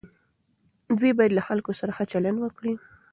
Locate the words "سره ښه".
1.79-2.03